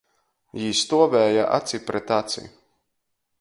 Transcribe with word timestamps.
Jī 0.61 0.71
stuovēja 0.79 1.43
aci 1.59 1.81
pret 1.91 2.15
aci. 2.21 2.47